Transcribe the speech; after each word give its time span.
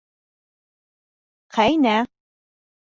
Ҡәйнә. 1.59 1.95